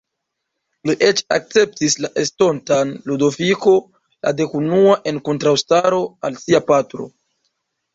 [0.89, 7.13] Li eĉ akceptis la estontan Ludoviko la Dekunua en kontraŭstaro al sia patro.